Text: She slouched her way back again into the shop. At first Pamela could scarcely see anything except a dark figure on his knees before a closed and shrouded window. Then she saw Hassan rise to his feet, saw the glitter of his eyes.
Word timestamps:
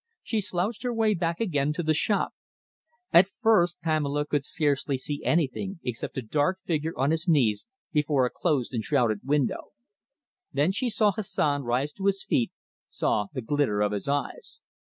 She 0.23 0.41
slouched 0.41 0.81
her 0.81 0.91
way 0.91 1.13
back 1.13 1.39
again 1.39 1.67
into 1.67 1.83
the 1.83 1.93
shop. 1.93 2.33
At 3.11 3.27
first 3.29 3.79
Pamela 3.81 4.25
could 4.25 4.43
scarcely 4.43 4.97
see 4.97 5.23
anything 5.23 5.79
except 5.83 6.17
a 6.17 6.23
dark 6.23 6.57
figure 6.65 6.93
on 6.97 7.11
his 7.11 7.27
knees 7.27 7.67
before 7.93 8.25
a 8.25 8.31
closed 8.31 8.73
and 8.73 8.83
shrouded 8.83 9.19
window. 9.23 9.73
Then 10.51 10.71
she 10.71 10.89
saw 10.89 11.11
Hassan 11.11 11.61
rise 11.65 11.93
to 11.93 12.07
his 12.07 12.23
feet, 12.23 12.51
saw 12.89 13.27
the 13.31 13.43
glitter 13.43 13.81
of 13.81 13.91
his 13.91 14.07
eyes. 14.09 14.63